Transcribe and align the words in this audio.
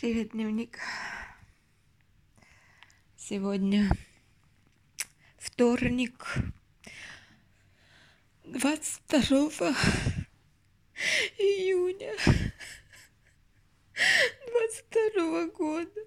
Привет, 0.00 0.30
дневник. 0.30 0.78
Сегодня 3.18 3.90
вторник, 5.36 6.38
22 8.44 9.74
июня 11.36 12.16
22 14.46 15.46
года. 15.48 16.00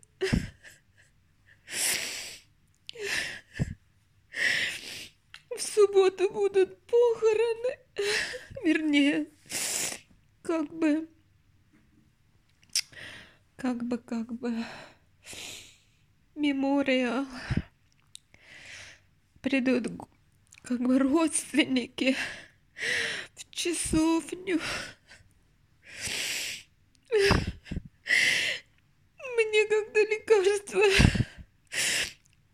В 5.55 5.61
субботу 5.61 6.31
будут 6.31 6.81
похороны, 6.87 7.77
вернее, 8.63 9.27
как 10.41 10.67
бы 10.73 11.07
как 13.63 13.81
бы, 13.85 13.97
как 13.97 14.33
бы, 14.33 14.65
мемориал. 16.35 17.25
Придут 19.41 19.87
как 20.63 20.81
бы 20.81 20.99
родственники 20.99 22.17
в 23.35 23.49
часовню. 23.51 24.59
Мне 29.37 29.67
как-то 29.69 29.99
лекарства 30.11 30.83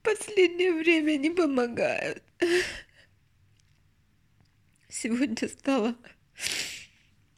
последнее 0.04 0.74
время 0.74 1.18
не 1.18 1.32
помогают. 1.32 2.24
Сегодня 4.90 5.48
стала 5.48 5.96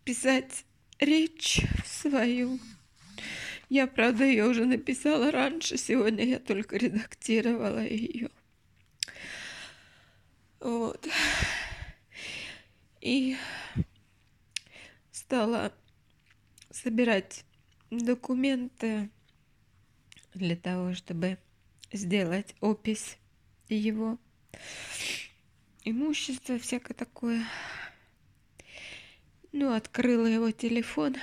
писать 0.04 0.66
речь 1.00 1.62
свою. 1.86 2.60
Я, 3.72 3.88
правда, 3.88 4.26
ее 4.26 4.48
уже 4.48 4.66
написала 4.66 5.32
раньше, 5.32 5.78
сегодня 5.78 6.26
я 6.26 6.40
только 6.40 6.76
редактировала 6.76 7.82
ее. 7.82 8.30
Вот. 10.60 11.08
И 13.00 13.38
стала 15.14 15.72
собирать 16.70 17.46
документы 17.92 19.10
для 20.34 20.58
того, 20.58 20.94
чтобы 20.94 21.38
сделать 21.94 22.54
опись 22.60 23.18
его 23.70 24.20
имущества, 25.86 26.60
всякое 26.60 26.94
такое. 26.94 27.46
Ну, 29.54 29.74
открыла 29.74 30.26
его 30.26 30.52
телефон, 30.52 31.16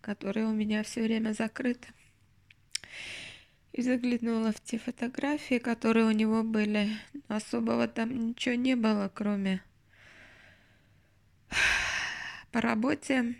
который 0.00 0.44
у 0.44 0.52
меня 0.52 0.84
все 0.84 1.02
время 1.02 1.32
закрыт 1.32 1.88
и 3.72 3.82
заглянула 3.82 4.52
в 4.52 4.60
те 4.60 4.78
фотографии, 4.78 5.58
которые 5.58 6.06
у 6.06 6.10
него 6.10 6.42
были. 6.42 6.88
Особого 7.28 7.88
там 7.88 8.28
ничего 8.28 8.54
не 8.54 8.74
было, 8.74 9.10
кроме 9.12 9.62
по 12.52 12.60
работе. 12.60 13.34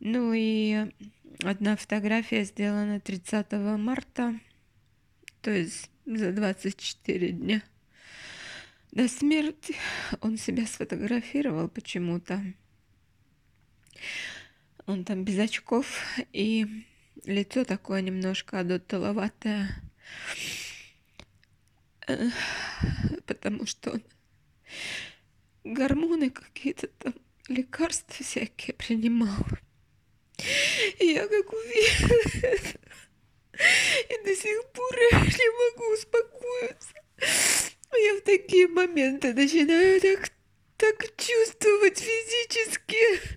Ну 0.00 0.32
и 0.34 0.90
одна 1.42 1.76
фотография 1.76 2.44
сделана 2.44 3.00
30 3.00 3.52
марта, 3.78 4.38
то 5.42 5.50
есть 5.50 5.90
за 6.06 6.32
24 6.32 7.32
дня 7.32 7.62
до 8.92 9.08
смерти. 9.08 9.76
Он 10.22 10.38
себя 10.38 10.66
сфотографировал 10.66 11.68
почему-то. 11.68 12.42
Он 14.86 15.04
там 15.04 15.24
без 15.24 15.38
очков 15.38 16.02
и 16.32 16.86
лицо 17.24 17.64
такое 17.64 18.02
немножко 18.02 18.60
адутоватое, 18.60 19.80
потому 23.26 23.66
что 23.66 23.92
он 23.92 24.02
гормоны 25.64 26.30
какие-то 26.30 26.88
там, 26.88 27.14
лекарства 27.48 28.24
всякие 28.24 28.74
принимал. 28.74 29.44
И 30.98 31.06
я 31.06 31.26
как 31.26 31.52
увидела 31.52 32.80
и 34.08 34.24
до 34.24 34.36
сих 34.36 34.64
пор 34.72 34.96
не 35.12 35.72
могу 35.72 35.94
успокоиться. 35.94 36.94
Я 37.92 38.14
в 38.18 38.20
такие 38.20 38.68
моменты 38.68 39.32
начинаю 39.32 40.00
так, 40.00 40.30
так 40.76 41.16
чувствовать 41.16 41.98
физически 41.98 43.36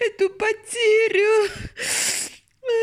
эту 0.00 0.30
потерю 0.30 1.50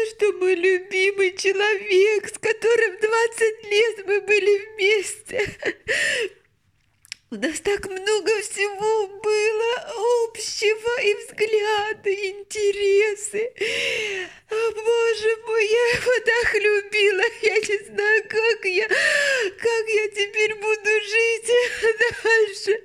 что 0.10 0.32
мой 0.34 0.56
любимый 0.56 1.36
человек, 1.38 2.28
с 2.28 2.38
которым 2.40 2.98
20 3.00 3.72
лет 3.72 3.95
мы 4.06 4.22
были 4.22 4.74
вместе. 4.74 5.58
У 7.32 7.36
нас 7.36 7.60
так 7.60 7.86
много 7.90 8.42
всего 8.42 9.08
было 9.22 10.28
общего, 10.28 11.02
и 11.02 11.14
взгляды, 11.16 12.14
и 12.14 12.30
интересы. 12.32 13.52
О, 14.50 14.72
боже 14.72 15.38
мой, 15.48 15.66
я 15.66 15.88
его 15.98 16.14
так 16.24 16.54
любила, 16.54 17.24
я 17.42 17.56
не 17.56 17.86
знаю, 17.88 18.24
как 18.30 18.66
я, 18.66 18.88
как 18.88 19.88
я 19.88 20.08
теперь 20.10 20.56
буду 20.56 20.90
жить 21.02 21.52
дальше. 22.24 22.84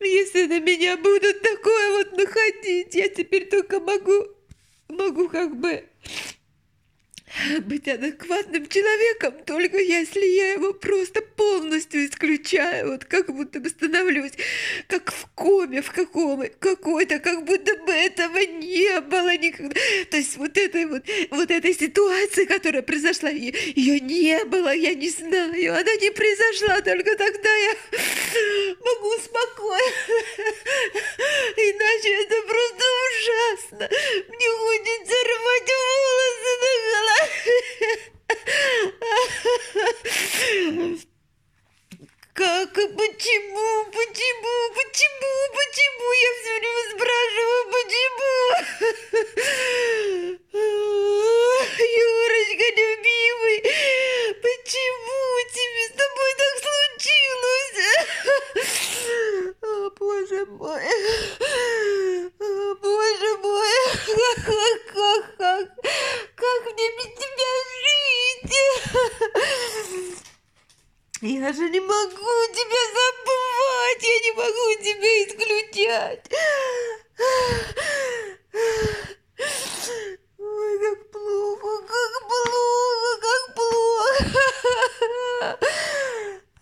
Если 0.00 0.46
на 0.46 0.60
меня 0.60 0.96
будут 0.96 1.42
такое 1.42 1.90
вот 1.92 2.12
находить, 2.16 2.94
я 2.94 3.08
теперь 3.08 3.48
только 3.48 3.80
могу 3.80 4.36
могу 4.88 5.28
как 5.28 5.56
бы 5.56 5.84
быть 7.60 7.88
адекватным 7.88 8.66
человеком, 8.68 9.34
только 9.44 9.78
если 9.78 10.20
я 10.20 10.52
его 10.52 10.72
просто 10.72 11.20
полностью 11.22 12.06
исключаю, 12.06 12.92
вот 12.92 13.04
как 13.04 13.34
будто 13.34 13.60
бы 13.60 13.68
становлюсь 13.68 14.32
как 14.88 15.12
в 15.12 15.26
коме 15.34 15.82
в 15.82 15.90
каком 15.92 16.44
какой-то, 16.58 17.18
как 17.18 17.44
будто 17.44 17.76
бы 17.84 17.92
этого 17.92 18.38
не 18.38 19.00
было 19.00 19.36
никогда. 19.36 19.74
То 20.10 20.16
есть 20.16 20.36
вот 20.36 20.56
этой 20.56 20.86
вот, 20.86 21.02
вот 21.30 21.50
этой 21.50 21.74
ситуации, 21.74 22.44
которая 22.44 22.82
произошла, 22.82 23.28
ее 23.30 24.00
не 24.00 24.44
было, 24.44 24.74
я 24.74 24.94
не 24.94 25.10
знаю, 25.10 25.74
она 25.74 25.94
не 25.96 26.10
произошла, 26.10 26.80
только 26.80 27.16
тогда 27.16 27.54
я 27.54 27.74
могу 28.80 29.12
спокойно, 29.22 29.82
иначе 31.56 32.22
это 32.22 32.42
просто 32.42 32.84
ужасно. 33.06 33.88
Мне 34.28 34.48
хочется 34.58 35.16
рвать 35.28 35.70
волосы 35.86 36.52
на 36.62 36.72
голове. 36.90 37.26
Как, 42.34 42.74
почему, 42.74 43.90
почему, 43.90 44.56
почему? 45.76 46.08
Я 46.12 46.30
все 46.40 46.52
время 46.58 46.82
спрашиваю, 46.90 47.62
почему? 47.76 48.34
Юрочка, 51.98 52.66
любимый, 52.80 53.58
почему 54.40 55.22
тебе 55.52 55.82
с 55.86 55.92
тобой 56.00 56.32
так 56.40 56.54
случилось? 56.66 57.80
О, 59.62 59.90
боже 59.98 60.40
мой, 60.46 60.84
о, 62.40 62.74
боже 62.76 63.30
мой, 63.42 63.76
как, 64.46 65.36
как, 66.36 66.60
мне 66.72 66.86
без 66.96 67.10
тебя 67.18 67.52
жить? 67.82 68.54
Я 71.20 71.52
же 71.52 71.68
не 71.68 71.80
могу 71.80 72.46
тебя 72.52 72.82
забывать, 72.94 73.25
я 74.02 74.20
не 74.20 74.32
могу 74.32 74.74
тебя 74.82 75.24
исключать. 75.24 76.24